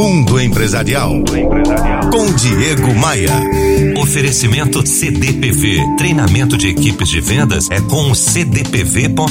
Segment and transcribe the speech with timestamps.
[0.00, 1.12] Mundo Empresarial.
[2.10, 3.34] Com Diego Maia.
[4.00, 5.76] Oferecimento CDPV.
[5.98, 9.30] Treinamento de equipes de vendas é com cdpv.com.br.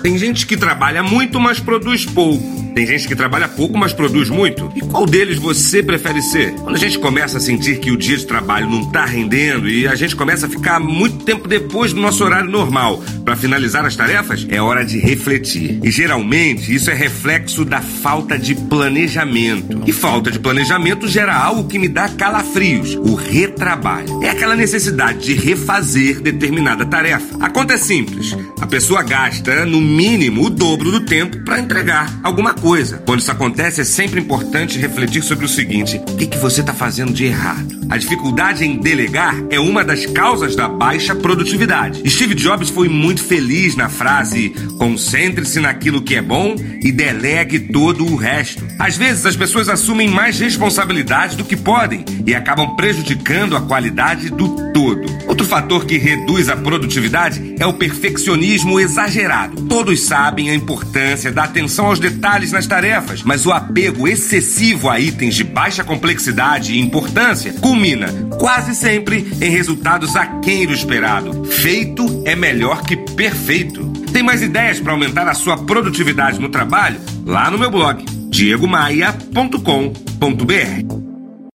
[0.00, 2.69] Tem gente que trabalha muito, mas produz pouco.
[2.74, 4.70] Tem gente que trabalha pouco, mas produz muito.
[4.74, 6.52] E qual deles você prefere ser?
[6.54, 9.86] Quando a gente começa a sentir que o dia de trabalho não está rendendo e
[9.86, 13.96] a gente começa a ficar muito tempo depois do nosso horário normal para finalizar as
[13.96, 15.80] tarefas, é hora de refletir.
[15.82, 19.82] E geralmente isso é reflexo da falta de planejamento.
[19.86, 24.22] E falta de planejamento gera algo que me dá calafrios: o retrabalho.
[24.22, 27.36] É aquela necessidade de refazer determinada tarefa.
[27.40, 32.20] A conta é simples: a pessoa gasta, no mínimo, o dobro do tempo para entregar
[32.22, 32.98] alguma coisa.
[32.98, 36.74] Quando isso acontece, é sempre importante refletir sobre o seguinte: o que, que você está
[36.74, 37.80] fazendo de errado?
[37.88, 42.08] A dificuldade em delegar é uma das causas da baixa produtividade.
[42.08, 48.06] Steve Jobs foi muito feliz na frase: concentre-se naquilo que é bom e delegue todo
[48.06, 48.64] o resto.
[48.78, 54.30] Às vezes, as pessoas assumem mais responsabilidade do que podem e acabam prejudicando a qualidade
[54.30, 55.19] do todo.
[55.50, 59.62] Fator que reduz a produtividade é o perfeccionismo exagerado.
[59.62, 65.00] Todos sabem a importância da atenção aos detalhes nas tarefas, mas o apego excessivo a
[65.00, 71.44] itens de baixa complexidade e importância culmina quase sempre em resultados aquém do esperado.
[71.44, 73.90] Feito é melhor que perfeito.
[74.12, 77.00] Tem mais ideias para aumentar a sua produtividade no trabalho?
[77.26, 80.89] Lá no meu blog, diegomaia.com.br.